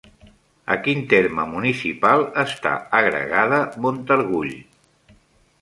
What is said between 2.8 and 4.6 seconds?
agregada Montargull?